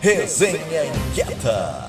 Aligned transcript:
Resenha 0.00 0.84
Inquieta. 0.84 1.88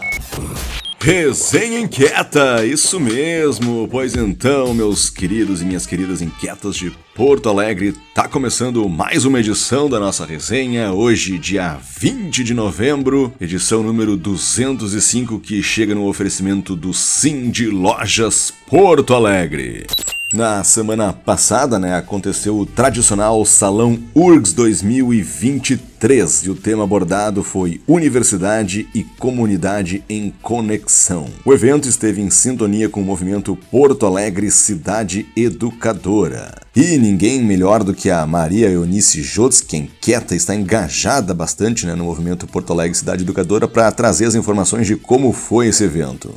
Resenha 0.99 1.79
Inquieta, 1.79 2.65
isso 2.65 2.99
mesmo, 2.99 3.87
pois 3.89 4.15
então, 4.15 4.73
meus 4.73 5.11
queridos 5.11 5.61
e 5.61 5.65
minhas 5.65 5.85
queridas 5.85 6.19
inquietas 6.19 6.75
de 6.75 6.91
Porto 7.13 7.47
Alegre, 7.49 7.93
tá 8.15 8.27
começando 8.27 8.89
mais 8.89 9.25
uma 9.25 9.39
edição 9.39 9.87
da 9.87 9.99
nossa 9.99 10.25
resenha, 10.25 10.91
hoje, 10.91 11.37
dia 11.37 11.77
20 11.99 12.43
de 12.43 12.53
novembro, 12.55 13.31
edição 13.39 13.83
número 13.83 14.17
205, 14.17 15.39
que 15.39 15.61
chega 15.61 15.93
no 15.93 16.07
oferecimento 16.07 16.75
do 16.75 16.91
Sim 16.93 17.51
de 17.51 17.67
Lojas 17.67 18.51
Porto 18.67 19.13
Alegre. 19.13 19.85
Na 20.31 20.63
semana 20.63 21.11
passada, 21.11 21.79
né, 21.79 21.95
aconteceu 21.95 22.55
o 22.55 22.63
tradicional 22.63 23.43
Salão 23.45 23.97
URGS 24.13 24.53
2023 24.53 26.43
e 26.45 26.51
o 26.51 26.55
tema 26.55 26.83
abordado 26.83 27.41
foi 27.41 27.81
Universidade 27.87 28.87
e 28.93 29.03
Comunidade 29.03 30.03
em 30.07 30.31
Conexão. 30.43 31.25
O 31.43 31.51
evento 31.51 31.89
esteve 31.89 32.21
em 32.21 32.29
sintonia 32.29 32.87
com 32.87 33.01
o 33.01 33.03
movimento 33.03 33.57
Porto 33.71 34.05
Alegre 34.05 34.51
Cidade 34.51 35.25
Educadora. 35.35 36.53
E 36.75 36.95
ninguém 36.99 37.43
melhor 37.43 37.83
do 37.83 37.95
que 37.95 38.11
a 38.11 38.23
Maria 38.27 38.69
Eunice 38.69 39.23
Jotz, 39.23 39.61
que 39.61 39.77
é 39.77 39.79
inquieta 39.79 40.35
está 40.35 40.53
engajada 40.53 41.33
bastante 41.33 41.87
né, 41.87 41.95
no 41.95 42.03
movimento 42.03 42.45
Porto 42.45 42.71
Alegre 42.71 42.95
Cidade 42.95 43.23
Educadora, 43.23 43.67
para 43.67 43.91
trazer 43.91 44.25
as 44.25 44.35
informações 44.35 44.85
de 44.85 44.95
como 44.95 45.33
foi 45.33 45.69
esse 45.69 45.83
evento. 45.83 46.35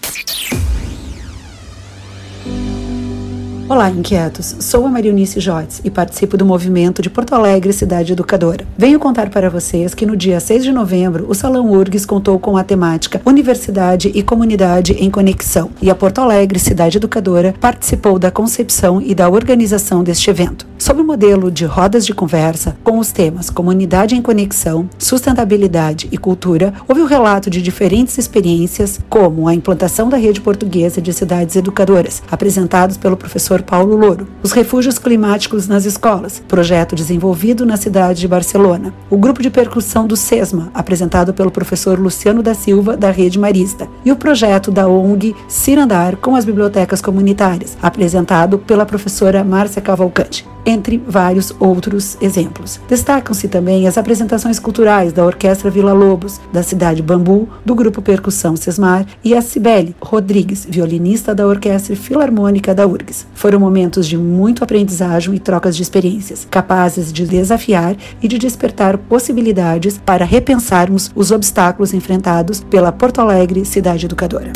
Olá, 3.72 3.88
inquietos. 3.88 4.54
Sou 4.60 4.84
a 4.84 4.90
Marionice 4.90 5.40
Jotes 5.40 5.80
e 5.82 5.90
participo 5.90 6.36
do 6.36 6.44
movimento 6.44 7.00
de 7.00 7.08
Porto 7.08 7.34
Alegre 7.34 7.72
Cidade 7.72 8.12
Educadora. 8.12 8.66
Venho 8.76 9.00
contar 9.00 9.30
para 9.30 9.48
vocês 9.48 9.94
que 9.94 10.04
no 10.04 10.14
dia 10.14 10.38
6 10.40 10.64
de 10.64 10.70
novembro, 10.70 11.24
o 11.26 11.34
Salão 11.34 11.70
URGS 11.70 12.04
contou 12.04 12.38
com 12.38 12.58
a 12.58 12.62
temática 12.62 13.22
Universidade 13.24 14.12
e 14.14 14.22
Comunidade 14.22 14.92
em 14.92 15.10
Conexão 15.10 15.70
e 15.80 15.88
a 15.88 15.94
Porto 15.94 16.18
Alegre 16.18 16.58
Cidade 16.58 16.98
Educadora 16.98 17.54
participou 17.58 18.18
da 18.18 18.30
concepção 18.30 19.00
e 19.00 19.14
da 19.14 19.30
organização 19.30 20.04
deste 20.04 20.28
evento. 20.28 20.66
Sob 20.76 21.00
o 21.00 21.04
modelo 21.04 21.50
de 21.50 21.64
rodas 21.64 22.04
de 22.04 22.12
conversa, 22.12 22.76
com 22.84 22.98
os 22.98 23.10
temas 23.10 23.48
Comunidade 23.48 24.14
em 24.14 24.20
Conexão, 24.20 24.90
Sustentabilidade 24.98 26.08
e 26.12 26.18
Cultura, 26.18 26.74
houve 26.86 27.00
o 27.00 27.04
um 27.04 27.06
relato 27.06 27.48
de 27.48 27.62
diferentes 27.62 28.18
experiências, 28.18 29.00
como 29.08 29.48
a 29.48 29.54
implantação 29.54 30.10
da 30.10 30.18
rede 30.18 30.42
portuguesa 30.42 31.00
de 31.00 31.12
cidades 31.12 31.56
educadoras, 31.56 32.22
apresentados 32.30 32.96
pelo 32.96 33.16
professor 33.16 33.61
Paulo 33.62 33.96
Louro, 33.96 34.28
os 34.42 34.52
refúgios 34.52 34.98
climáticos 34.98 35.66
nas 35.66 35.84
escolas, 35.84 36.42
projeto 36.46 36.94
desenvolvido 36.94 37.64
na 37.64 37.76
cidade 37.76 38.20
de 38.20 38.28
Barcelona, 38.28 38.92
o 39.08 39.16
grupo 39.16 39.42
de 39.42 39.50
percussão 39.50 40.06
do 40.06 40.16
SESMA, 40.16 40.70
apresentado 40.74 41.32
pelo 41.32 41.50
professor 41.50 41.98
Luciano 41.98 42.42
da 42.42 42.54
Silva, 42.54 42.96
da 42.96 43.10
Rede 43.10 43.38
Marista, 43.38 43.88
e 44.04 44.12
o 44.12 44.16
projeto 44.16 44.70
da 44.70 44.86
ONG 44.86 45.34
Cirandar 45.48 46.16
com 46.16 46.36
as 46.36 46.44
bibliotecas 46.44 47.00
comunitárias, 47.00 47.76
apresentado 47.80 48.58
pela 48.58 48.84
professora 48.84 49.42
Márcia 49.44 49.80
Cavalcante 49.80 50.52
entre 50.64 51.02
vários 51.06 51.52
outros 51.58 52.16
exemplos. 52.20 52.80
Destacam-se 52.88 53.48
também 53.48 53.86
as 53.86 53.98
apresentações 53.98 54.58
culturais 54.58 55.12
da 55.12 55.24
Orquestra 55.24 55.70
Vila 55.70 55.92
Lobos, 55.92 56.40
da 56.52 56.62
Cidade 56.62 57.02
Bambu, 57.02 57.48
do 57.64 57.74
Grupo 57.74 58.00
Percussão 58.00 58.56
Sesmar 58.56 59.06
e 59.24 59.34
a 59.34 59.42
Cibele 59.42 59.94
Rodrigues, 60.00 60.66
violinista 60.68 61.34
da 61.34 61.46
Orquestra 61.46 61.96
Filarmônica 61.96 62.74
da 62.74 62.86
URGS. 62.86 63.26
Foram 63.34 63.51
momentos 63.58 64.06
de 64.06 64.16
muito 64.16 64.64
aprendizagem 64.64 65.34
e 65.34 65.38
trocas 65.38 65.76
de 65.76 65.82
experiências, 65.82 66.46
capazes 66.50 67.12
de 67.12 67.26
desafiar 67.26 67.96
e 68.22 68.28
de 68.28 68.38
despertar 68.38 68.98
possibilidades 68.98 69.98
para 69.98 70.24
repensarmos 70.24 71.10
os 71.14 71.30
obstáculos 71.30 71.94
enfrentados 71.94 72.60
pela 72.60 72.92
Porto 72.92 73.20
Alegre 73.20 73.64
Cidade 73.64 74.06
Educadora. 74.06 74.52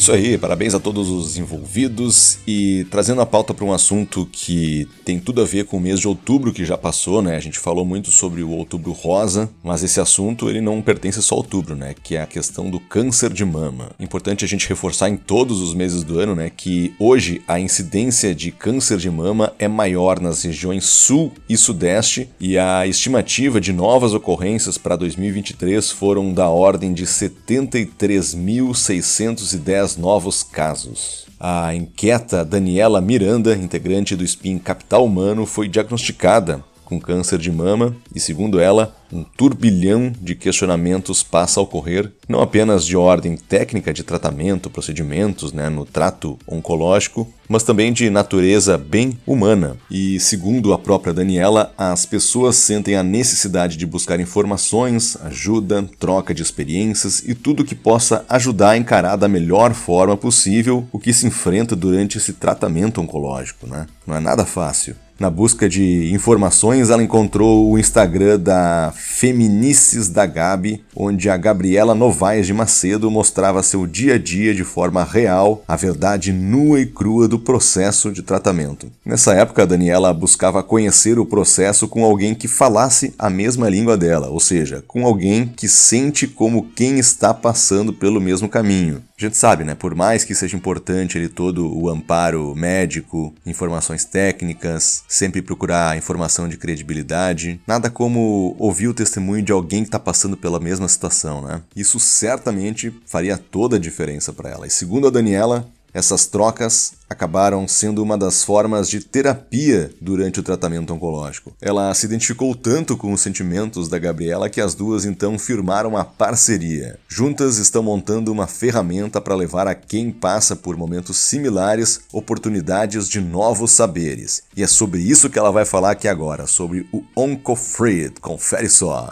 Isso 0.00 0.12
aí, 0.12 0.38
parabéns 0.38 0.74
a 0.74 0.80
todos 0.80 1.10
os 1.10 1.36
envolvidos 1.36 2.38
e 2.46 2.86
trazendo 2.90 3.20
a 3.20 3.26
pauta 3.26 3.52
para 3.52 3.66
um 3.66 3.72
assunto 3.72 4.26
que 4.32 4.88
tem 5.04 5.20
tudo 5.20 5.42
a 5.42 5.44
ver 5.44 5.66
com 5.66 5.76
o 5.76 5.80
mês 5.80 6.00
de 6.00 6.08
outubro 6.08 6.54
que 6.54 6.64
já 6.64 6.78
passou, 6.78 7.20
né? 7.20 7.36
A 7.36 7.40
gente 7.40 7.58
falou 7.58 7.84
muito 7.84 8.10
sobre 8.10 8.42
o 8.42 8.48
outubro 8.48 8.92
rosa, 8.92 9.50
mas 9.62 9.82
esse 9.82 10.00
assunto 10.00 10.48
ele 10.48 10.62
não 10.62 10.80
pertence 10.80 11.20
só 11.20 11.34
a 11.34 11.38
outubro, 11.38 11.76
né? 11.76 11.94
Que 12.02 12.16
é 12.16 12.22
a 12.22 12.26
questão 12.26 12.70
do 12.70 12.80
câncer 12.80 13.30
de 13.30 13.44
mama. 13.44 13.90
Importante 14.00 14.42
a 14.42 14.48
gente 14.48 14.66
reforçar 14.66 15.10
em 15.10 15.18
todos 15.18 15.60
os 15.60 15.74
meses 15.74 16.02
do 16.02 16.18
ano, 16.18 16.34
né? 16.34 16.48
Que 16.48 16.94
hoje 16.98 17.42
a 17.46 17.60
incidência 17.60 18.34
de 18.34 18.50
câncer 18.50 18.96
de 18.96 19.10
mama 19.10 19.52
é 19.58 19.68
maior 19.68 20.18
nas 20.18 20.42
regiões 20.42 20.86
sul 20.86 21.30
e 21.46 21.58
sudeste 21.58 22.26
e 22.40 22.56
a 22.56 22.86
estimativa 22.86 23.60
de 23.60 23.70
novas 23.70 24.14
ocorrências 24.14 24.78
para 24.78 24.96
2023 24.96 25.90
foram 25.90 26.32
da 26.32 26.48
ordem 26.48 26.94
de 26.94 27.04
73.610 27.04 29.89
novos 29.96 30.42
casos. 30.42 31.26
A 31.38 31.74
inquieta 31.74 32.44
Daniela 32.44 33.00
Miranda, 33.00 33.54
integrante 33.54 34.14
do 34.14 34.26
SPIN 34.26 34.58
Capital 34.58 35.04
Humano, 35.04 35.46
foi 35.46 35.68
diagnosticada 35.68 36.62
com 36.84 37.00
câncer 37.00 37.38
de 37.38 37.50
mama 37.50 37.96
e, 38.14 38.20
segundo 38.20 38.60
ela, 38.60 38.94
um 39.12 39.24
turbilhão 39.24 40.12
de 40.20 40.34
questionamentos 40.34 41.22
passa 41.22 41.60
a 41.60 41.62
ocorrer, 41.62 42.10
não 42.28 42.40
apenas 42.40 42.84
de 42.84 42.96
ordem 42.96 43.36
técnica 43.36 43.92
de 43.92 44.02
tratamento, 44.02 44.70
procedimentos 44.70 45.52
né, 45.52 45.68
no 45.68 45.84
trato 45.84 46.38
oncológico, 46.46 47.28
mas 47.48 47.64
também 47.64 47.92
de 47.92 48.08
natureza 48.08 48.78
bem 48.78 49.18
humana. 49.26 49.76
E, 49.90 50.20
segundo 50.20 50.72
a 50.72 50.78
própria 50.78 51.12
Daniela, 51.12 51.74
as 51.76 52.06
pessoas 52.06 52.54
sentem 52.56 52.94
a 52.94 53.02
necessidade 53.02 53.76
de 53.76 53.84
buscar 53.84 54.20
informações, 54.20 55.16
ajuda, 55.22 55.84
troca 55.98 56.32
de 56.32 56.42
experiências 56.42 57.20
e 57.26 57.34
tudo 57.34 57.64
que 57.64 57.74
possa 57.74 58.24
ajudar 58.28 58.70
a 58.70 58.76
encarar 58.76 59.16
da 59.16 59.26
melhor 59.26 59.74
forma 59.74 60.16
possível 60.16 60.86
o 60.92 60.98
que 60.98 61.12
se 61.12 61.26
enfrenta 61.26 61.74
durante 61.74 62.18
esse 62.18 62.34
tratamento 62.34 63.00
oncológico. 63.00 63.66
Né? 63.66 63.86
Não 64.06 64.14
é 64.14 64.20
nada 64.20 64.44
fácil. 64.44 64.94
Na 65.20 65.28
busca 65.28 65.68
de 65.68 66.10
informações, 66.14 66.88
ela 66.88 67.02
encontrou 67.02 67.70
o 67.70 67.78
Instagram 67.78 68.40
da 68.40 68.90
Feminices 68.96 70.08
da 70.08 70.24
Gabi, 70.24 70.82
onde 70.96 71.28
a 71.28 71.36
Gabriela 71.36 71.94
Novaes 71.94 72.46
de 72.46 72.54
Macedo 72.54 73.10
mostrava 73.10 73.62
seu 73.62 73.86
dia 73.86 74.14
a 74.14 74.18
dia 74.18 74.54
de 74.54 74.64
forma 74.64 75.04
real, 75.04 75.62
a 75.68 75.76
verdade 75.76 76.32
nua 76.32 76.80
e 76.80 76.86
crua 76.86 77.28
do 77.28 77.38
processo 77.38 78.10
de 78.10 78.22
tratamento. 78.22 78.90
Nessa 79.04 79.34
época, 79.34 79.64
a 79.64 79.66
Daniela 79.66 80.10
buscava 80.14 80.62
conhecer 80.62 81.18
o 81.18 81.26
processo 81.26 81.86
com 81.86 82.02
alguém 82.02 82.34
que 82.34 82.48
falasse 82.48 83.12
a 83.18 83.28
mesma 83.28 83.68
língua 83.68 83.98
dela, 83.98 84.30
ou 84.30 84.40
seja, 84.40 84.82
com 84.88 85.04
alguém 85.04 85.52
que 85.54 85.68
sente 85.68 86.26
como 86.26 86.70
quem 86.74 86.98
está 86.98 87.34
passando 87.34 87.92
pelo 87.92 88.22
mesmo 88.22 88.48
caminho. 88.48 89.02
A 89.20 89.26
gente 89.26 89.36
sabe, 89.36 89.64
né? 89.64 89.74
Por 89.74 89.94
mais 89.94 90.24
que 90.24 90.34
seja 90.34 90.56
importante 90.56 91.18
ele 91.18 91.28
todo 91.28 91.76
o 91.76 91.90
amparo 91.90 92.54
médico, 92.54 93.34
informações 93.44 94.02
técnicas, 94.02 95.04
sempre 95.06 95.42
procurar 95.42 95.94
informação 95.98 96.48
de 96.48 96.56
credibilidade, 96.56 97.60
nada 97.66 97.90
como 97.90 98.56
ouvir 98.58 98.88
o 98.88 98.94
testemunho 98.94 99.42
de 99.42 99.52
alguém 99.52 99.82
que 99.82 99.88
está 99.88 99.98
passando 99.98 100.38
pela 100.38 100.58
mesma 100.58 100.88
situação, 100.88 101.42
né? 101.42 101.60
Isso 101.76 102.00
certamente 102.00 102.90
faria 103.04 103.36
toda 103.36 103.76
a 103.76 103.78
diferença 103.78 104.32
para 104.32 104.48
ela. 104.48 104.66
E 104.66 104.70
segundo 104.70 105.06
a 105.06 105.10
Daniela, 105.10 105.68
essas 105.92 106.26
trocas 106.26 106.92
acabaram 107.08 107.66
sendo 107.66 108.02
uma 108.02 108.16
das 108.16 108.44
formas 108.44 108.88
de 108.88 109.00
terapia 109.00 109.90
durante 110.00 110.38
o 110.38 110.42
tratamento 110.42 110.94
oncológico. 110.94 111.52
Ela 111.60 111.92
se 111.92 112.06
identificou 112.06 112.54
tanto 112.54 112.96
com 112.96 113.12
os 113.12 113.20
sentimentos 113.20 113.88
da 113.88 113.98
Gabriela 113.98 114.48
que 114.48 114.60
as 114.60 114.74
duas 114.74 115.04
então 115.04 115.36
firmaram 115.36 115.90
uma 115.90 116.04
parceria. 116.04 116.98
Juntas 117.08 117.58
estão 117.58 117.82
montando 117.82 118.30
uma 118.30 118.46
ferramenta 118.46 119.20
para 119.20 119.34
levar 119.34 119.66
a 119.66 119.74
quem 119.74 120.12
passa 120.12 120.54
por 120.54 120.76
momentos 120.76 121.16
similares 121.16 122.02
oportunidades 122.12 123.08
de 123.08 123.20
novos 123.20 123.72
saberes. 123.72 124.44
E 124.56 124.62
é 124.62 124.66
sobre 124.68 125.00
isso 125.00 125.28
que 125.28 125.38
ela 125.38 125.50
vai 125.50 125.64
falar 125.64 125.90
aqui 125.90 126.06
agora, 126.06 126.46
sobre 126.46 126.86
o 126.92 127.02
OncoFreed. 127.16 128.20
Confere 128.20 128.68
só. 128.68 129.10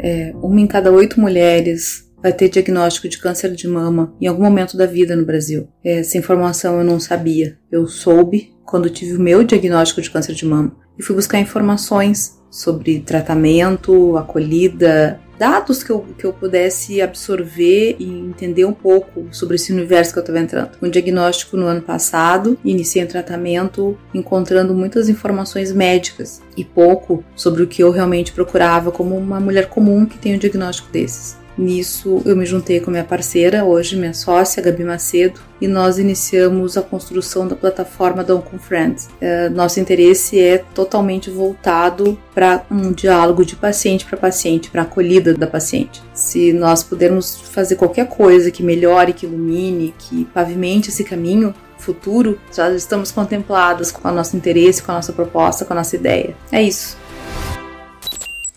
É, 0.00 0.32
uma 0.36 0.60
em 0.60 0.66
cada 0.66 0.90
oito 0.90 1.20
mulheres 1.20 2.04
vai 2.24 2.32
ter 2.32 2.48
diagnóstico 2.48 3.06
de 3.06 3.18
câncer 3.18 3.52
de 3.52 3.68
mama 3.68 4.14
em 4.18 4.26
algum 4.26 4.44
momento 4.44 4.78
da 4.78 4.86
vida 4.86 5.14
no 5.14 5.26
Brasil. 5.26 5.68
Essa 5.84 6.16
informação 6.16 6.78
eu 6.78 6.84
não 6.84 6.98
sabia. 6.98 7.58
Eu 7.70 7.86
soube 7.86 8.50
quando 8.64 8.88
tive 8.88 9.14
o 9.14 9.20
meu 9.20 9.44
diagnóstico 9.44 10.00
de 10.00 10.10
câncer 10.10 10.32
de 10.32 10.46
mama 10.46 10.74
e 10.98 11.02
fui 11.02 11.14
buscar 11.14 11.38
informações 11.38 12.42
sobre 12.50 13.00
tratamento, 13.00 14.16
acolhida, 14.16 15.20
dados 15.38 15.82
que 15.82 15.90
eu, 15.90 16.06
que 16.16 16.24
eu 16.24 16.32
pudesse 16.32 17.02
absorver 17.02 17.96
e 17.98 18.04
entender 18.04 18.64
um 18.64 18.72
pouco 18.72 19.26
sobre 19.30 19.56
esse 19.56 19.70
universo 19.70 20.14
que 20.14 20.18
eu 20.18 20.22
estava 20.22 20.40
entrando. 20.40 20.70
Um 20.80 20.88
diagnóstico 20.88 21.58
no 21.58 21.66
ano 21.66 21.82
passado, 21.82 22.56
iniciei 22.64 23.04
um 23.04 23.08
tratamento 23.08 23.98
encontrando 24.14 24.72
muitas 24.72 25.10
informações 25.10 25.72
médicas 25.72 26.40
e 26.56 26.64
pouco 26.64 27.22
sobre 27.36 27.62
o 27.62 27.66
que 27.66 27.82
eu 27.82 27.90
realmente 27.90 28.32
procurava 28.32 28.90
como 28.90 29.14
uma 29.14 29.40
mulher 29.40 29.68
comum 29.68 30.06
que 30.06 30.16
tem 30.16 30.34
um 30.34 30.38
diagnóstico 30.38 30.90
desses. 30.90 31.43
Nisso, 31.56 32.22
eu 32.24 32.36
me 32.36 32.44
juntei 32.44 32.80
com 32.80 32.90
minha 32.90 33.04
parceira, 33.04 33.64
hoje 33.64 33.96
minha 33.96 34.14
sócia, 34.14 34.62
Gabi 34.62 34.84
Macedo, 34.84 35.40
e 35.60 35.68
nós 35.68 35.98
iniciamos 35.98 36.76
a 36.76 36.82
construção 36.82 37.46
da 37.46 37.54
plataforma 37.54 38.24
Don't 38.24 38.48
Com 38.48 38.58
Friends. 38.58 39.08
É, 39.20 39.48
nosso 39.48 39.78
interesse 39.78 40.40
é 40.40 40.58
totalmente 40.74 41.30
voltado 41.30 42.18
para 42.34 42.64
um 42.70 42.92
diálogo 42.92 43.44
de 43.44 43.56
paciente 43.56 44.04
para 44.04 44.16
paciente, 44.16 44.70
para 44.70 44.82
a 44.82 44.84
acolhida 44.84 45.34
da 45.34 45.46
paciente. 45.46 46.02
Se 46.12 46.52
nós 46.52 46.82
pudermos 46.82 47.40
fazer 47.40 47.76
qualquer 47.76 48.08
coisa 48.08 48.50
que 48.50 48.62
melhore, 48.62 49.12
que 49.12 49.26
ilumine, 49.26 49.94
que 49.98 50.24
pavimente 50.34 50.90
esse 50.90 51.04
caminho, 51.04 51.54
futuro, 51.78 52.40
já 52.52 52.70
estamos 52.70 53.12
contempladas 53.12 53.92
com 53.92 54.08
o 54.08 54.12
nosso 54.12 54.36
interesse, 54.36 54.82
com 54.82 54.90
a 54.90 54.94
nossa 54.96 55.12
proposta, 55.12 55.64
com 55.64 55.72
a 55.74 55.76
nossa 55.76 55.94
ideia. 55.94 56.34
É 56.50 56.62
isso. 56.62 56.96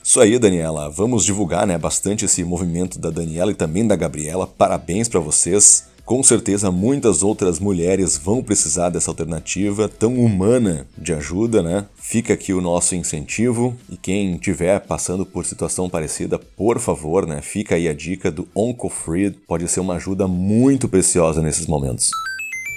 Isso 0.08 0.22
aí, 0.22 0.40
Daniela. 0.40 0.90
Vamos 0.90 1.26
divulgar 1.26 1.68
né, 1.68 1.78
bastante 1.78 2.24
esse 2.24 2.42
movimento 2.42 2.98
da 2.98 3.10
Daniela 3.10 3.52
e 3.52 3.54
também 3.54 3.86
da 3.86 3.94
Gabriela. 3.94 4.48
Parabéns 4.48 5.10
para 5.10 5.20
vocês. 5.20 5.84
Com 6.06 6.24
certeza 6.24 6.72
muitas 6.72 7.24
outras 7.24 7.60
mulheres 7.60 8.16
vão 8.16 8.42
precisar 8.42 8.88
dessa 8.88 9.12
alternativa 9.12 9.90
tão 9.90 10.16
humana 10.16 10.88
de 10.98 11.12
ajuda, 11.12 11.62
né? 11.62 11.86
Fica 11.98 12.36
aqui 12.36 12.54
o 12.54 12.62
nosso 12.62 12.96
incentivo 12.96 13.76
e 13.90 13.98
quem 13.98 14.38
tiver 14.38 14.80
passando 14.80 15.26
por 15.26 15.46
situação 15.46 15.90
parecida, 15.90 16.40
por 16.40 16.80
favor, 16.80 17.28
né? 17.28 17.42
Fica 17.42 17.76
aí 17.76 17.90
a 17.90 17.94
dica 17.94 18.32
do 18.32 18.48
Oncofree, 18.56 19.32
pode 19.32 19.68
ser 19.68 19.82
uma 19.82 19.96
ajuda 19.96 20.26
muito 20.26 20.88
preciosa 20.88 21.42
nesses 21.42 21.68
momentos. 21.68 22.12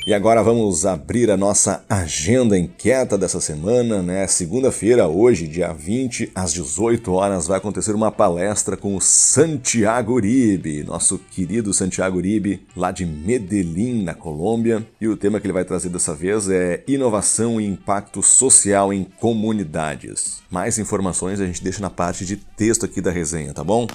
E 0.06 0.14
agora 0.14 0.42
vamos 0.42 0.86
abrir 0.86 1.30
a 1.30 1.36
nossa 1.36 1.84
agenda 1.86 2.58
inquieta 2.58 3.18
dessa 3.18 3.38
semana, 3.38 4.02
né? 4.02 4.26
Segunda-feira, 4.26 5.06
hoje, 5.06 5.46
dia 5.46 5.72
20, 5.74 6.32
às 6.34 6.54
18 6.54 7.12
horas, 7.12 7.46
vai 7.46 7.58
acontecer 7.58 7.94
uma 7.94 8.10
palestra 8.10 8.78
com 8.78 8.96
o 8.96 9.00
Santiago 9.00 10.14
Uribe, 10.14 10.84
nosso 10.84 11.18
querido 11.18 11.74
Santiago 11.74 12.16
Uribe, 12.16 12.66
lá 12.74 12.90
de 12.90 13.04
Medellín, 13.04 14.02
na 14.02 14.14
Colômbia. 14.14 14.86
E 14.98 15.06
o 15.06 15.18
tema 15.18 15.38
que 15.38 15.46
ele 15.46 15.52
vai 15.52 15.66
trazer 15.66 15.90
dessa 15.90 16.14
vez 16.14 16.48
é 16.48 16.82
inovação 16.88 17.60
e 17.60 17.66
impacto 17.66 18.22
social 18.22 18.94
em 18.94 19.04
comunidades. 19.04 20.38
Mais 20.50 20.78
informações 20.78 21.40
a 21.40 21.46
gente 21.46 21.62
deixa 21.62 21.82
na 21.82 21.90
parte 21.90 22.24
de 22.24 22.36
texto 22.36 22.86
aqui 22.86 23.02
da 23.02 23.10
resenha, 23.10 23.52
tá 23.52 23.62
bom? 23.62 23.86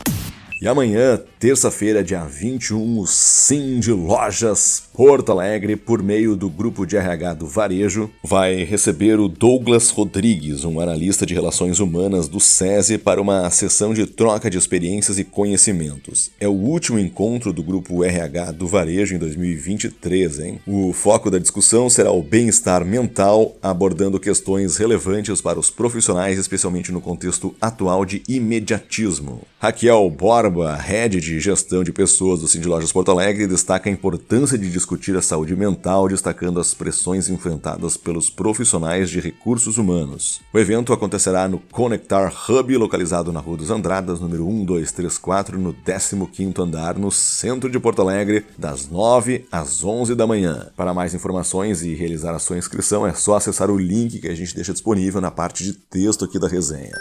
E 0.61 0.69
amanhã, 0.69 1.21
terça-feira, 1.37 2.01
dia 2.01 2.23
21, 2.23 2.99
o 2.99 3.05
Sim 3.05 3.77
de 3.77 3.91
Lojas 3.91 4.83
Porto 4.93 5.33
Alegre, 5.33 5.75
por 5.75 6.01
meio 6.01 6.33
do 6.37 6.49
grupo 6.49 6.85
de 6.85 6.95
RH 6.95 7.33
do 7.33 7.45
Varejo, 7.45 8.09
vai 8.23 8.63
receber 8.63 9.19
o 9.19 9.27
Douglas 9.27 9.89
Rodrigues, 9.89 10.63
um 10.63 10.79
analista 10.79 11.25
de 11.25 11.33
relações 11.33 11.81
humanas 11.81 12.29
do 12.29 12.39
SESI, 12.39 12.97
para 12.97 13.21
uma 13.21 13.49
sessão 13.49 13.93
de 13.93 14.05
troca 14.05 14.49
de 14.49 14.57
experiências 14.57 15.19
e 15.19 15.25
conhecimentos. 15.25 16.31
É 16.39 16.47
o 16.47 16.53
último 16.53 16.97
encontro 16.97 17.51
do 17.51 17.61
grupo 17.61 18.05
RH 18.05 18.51
do 18.51 18.65
Varejo 18.65 19.13
em 19.13 19.19
2023, 19.19 20.39
hein? 20.39 20.61
O 20.65 20.93
foco 20.93 21.29
da 21.29 21.37
discussão 21.37 21.89
será 21.89 22.13
o 22.13 22.23
bem-estar 22.23 22.85
mental, 22.85 23.57
abordando 23.61 24.21
questões 24.21 24.77
relevantes 24.77 25.41
para 25.41 25.59
os 25.59 25.69
profissionais, 25.69 26.39
especialmente 26.39 26.93
no 26.93 27.01
contexto 27.01 27.53
atual 27.59 28.05
de 28.05 28.23
imediatismo. 28.29 29.41
Raquel 29.65 30.11
Borba 30.11 30.35
Borba, 30.35 30.75
head 30.75 31.19
de 31.19 31.39
gestão 31.39 31.83
de 31.83 31.91
pessoas 31.91 32.41
do 32.41 32.47
Cindy 32.47 32.67
Lojas 32.67 32.91
Porto 32.91 33.09
Alegre, 33.09 33.47
destaca 33.47 33.89
a 33.89 33.91
importância 33.91 34.59
de 34.59 34.69
discutir 34.69 35.17
a 35.17 35.23
saúde 35.23 35.55
mental, 35.55 36.07
destacando 36.07 36.59
as 36.59 36.75
pressões 36.75 37.29
enfrentadas 37.29 37.97
pelos 37.97 38.29
profissionais 38.29 39.09
de 39.09 39.19
recursos 39.19 39.79
humanos. 39.79 40.39
O 40.53 40.59
evento 40.59 40.93
acontecerá 40.93 41.47
no 41.47 41.57
Conectar 41.57 42.31
Hub, 42.47 42.77
localizado 42.77 43.33
na 43.33 43.39
Rua 43.39 43.57
dos 43.57 43.71
Andradas, 43.71 44.19
número 44.19 44.45
1234, 44.45 45.57
no 45.57 45.73
15º 45.73 46.59
andar, 46.59 46.95
no 46.95 47.09
centro 47.09 47.67
de 47.67 47.79
Porto 47.79 48.03
Alegre, 48.03 48.45
das 48.57 48.87
9 48.87 49.47
às 49.51 49.83
11 49.83 50.13
da 50.13 50.27
manhã. 50.27 50.67
Para 50.77 50.93
mais 50.93 51.15
informações 51.15 51.81
e 51.81 51.95
realizar 51.95 52.35
a 52.35 52.39
sua 52.39 52.59
inscrição, 52.59 53.07
é 53.07 53.13
só 53.13 53.35
acessar 53.35 53.71
o 53.71 53.79
link 53.79 54.19
que 54.19 54.27
a 54.27 54.35
gente 54.35 54.53
deixa 54.53 54.73
disponível 54.73 55.19
na 55.19 55.31
parte 55.31 55.63
de 55.63 55.73
texto 55.73 56.23
aqui 56.23 56.37
da 56.37 56.47
resenha. 56.47 56.93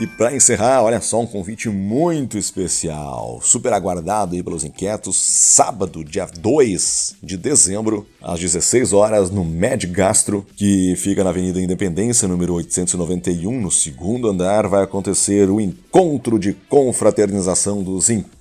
E 0.00 0.08
para 0.08 0.34
encerrar, 0.34 0.82
olha 0.82 1.00
só 1.00 1.20
um 1.20 1.26
convite 1.26 1.68
muito 1.68 2.36
especial, 2.36 3.38
super 3.40 3.72
aguardado 3.72 4.34
aí 4.34 4.42
pelos 4.42 4.64
inquietos, 4.64 5.14
sábado, 5.16 6.02
dia 6.02 6.26
2 6.26 7.14
de 7.22 7.36
dezembro, 7.36 8.04
às 8.20 8.40
16 8.40 8.92
horas, 8.92 9.30
no 9.30 9.44
Med 9.44 9.86
Gastro, 9.86 10.44
que 10.56 10.96
fica 10.96 11.22
na 11.22 11.30
Avenida 11.30 11.60
Independência, 11.60 12.26
número 12.26 12.54
891, 12.54 13.60
no 13.60 13.70
segundo 13.70 14.28
andar, 14.28 14.66
vai 14.66 14.82
acontecer 14.82 15.48
o 15.48 15.60
encontro 15.60 16.40
de 16.40 16.54
confraternização 16.68 17.80
dos 17.80 18.10
inquietos. 18.10 18.34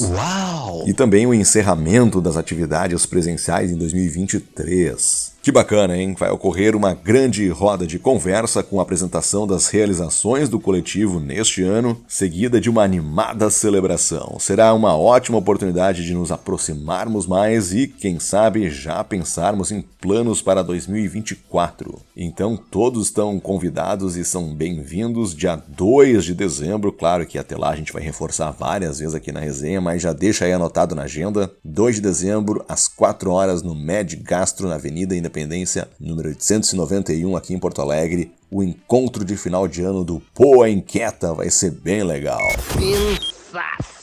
Uau! 0.00 0.82
E 0.88 0.92
também 0.92 1.24
o 1.24 1.32
encerramento 1.32 2.20
das 2.20 2.36
atividades 2.36 3.06
presenciais 3.06 3.70
em 3.70 3.76
2023. 3.76 5.38
Que 5.40 5.52
bacana, 5.52 5.96
hein? 5.96 6.14
Vai 6.18 6.30
ocorrer 6.30 6.74
uma 6.74 6.92
grande 6.92 7.48
roda 7.48 7.86
de 7.86 7.98
conversa 7.98 8.62
com 8.62 8.80
a 8.80 8.82
apresentação 8.82 9.46
das 9.46 9.68
realizações 9.68 10.48
do 10.48 10.58
coletivo 10.58 11.20
neste 11.20 11.62
ano, 11.62 11.98
seguida 12.08 12.60
de 12.60 12.68
uma 12.68 12.82
animada 12.82 13.48
celebração. 13.48 14.36
Será 14.40 14.74
uma 14.74 14.96
ótima 14.96 15.38
oportunidade 15.38 16.04
de 16.04 16.12
nos 16.12 16.32
aproximarmos 16.32 17.26
mais 17.26 17.72
e, 17.72 17.86
quem 17.86 18.18
sabe, 18.18 18.68
já 18.68 19.02
pensarmos 19.04 19.70
em 19.70 19.80
planos 19.80 20.42
para 20.42 20.62
2024. 20.62 21.98
Então, 22.16 22.56
todos 22.56 23.06
estão 23.06 23.38
convidados 23.38 24.16
e 24.16 24.24
são 24.24 24.52
bem-vindos 24.52 25.34
dia 25.34 25.56
2 25.68 26.24
de 26.24 26.34
dezembro. 26.34 26.92
Claro 26.92 27.24
que 27.24 27.38
até 27.38 27.56
lá 27.56 27.70
a 27.70 27.76
gente 27.76 27.92
vai 27.92 28.02
reforçar 28.02 28.50
várias 28.50 28.87
vezes 28.96 29.14
aqui 29.14 29.32
na 29.32 29.40
resenha, 29.40 29.80
mas 29.80 30.00
já 30.00 30.12
deixa 30.12 30.44
aí 30.44 30.52
anotado 30.52 30.94
na 30.94 31.02
agenda. 31.02 31.50
2 31.64 31.96
de 31.96 32.02
dezembro, 32.02 32.64
às 32.68 32.86
4 32.86 33.30
horas, 33.30 33.62
no 33.62 33.74
Med 33.74 34.14
Gastro, 34.16 34.68
na 34.68 34.76
Avenida 34.76 35.16
Independência 35.16 35.48
Independência, 35.48 35.88
número 35.98 36.28
891, 36.28 37.36
aqui 37.36 37.54
em 37.54 37.58
Porto 37.58 37.80
Alegre. 37.80 38.32
O 38.50 38.62
encontro 38.62 39.24
de 39.24 39.36
final 39.36 39.66
de 39.68 39.82
ano 39.82 40.04
do 40.04 40.22
Poa 40.34 40.68
Inquieta 40.68 41.32
vai 41.34 41.50
ser 41.50 41.70
bem 41.70 42.02
legal. 42.02 42.40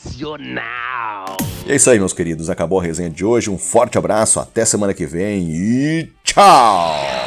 Sensacional! 0.02 1.36
E 1.66 1.72
é 1.72 1.76
isso 1.76 1.90
aí, 1.90 1.98
meus 1.98 2.12
queridos. 2.12 2.50
Acabou 2.50 2.80
a 2.80 2.82
resenha 2.82 3.10
de 3.10 3.24
hoje. 3.24 3.50
Um 3.50 3.58
forte 3.58 3.98
abraço, 3.98 4.38
até 4.38 4.64
semana 4.64 4.94
que 4.94 5.06
vem 5.06 5.50
e 5.50 6.12
tchau! 6.24 7.25